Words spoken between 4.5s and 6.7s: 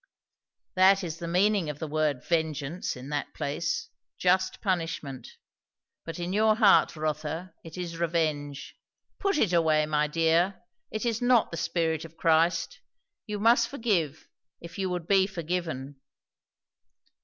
punishment; but in your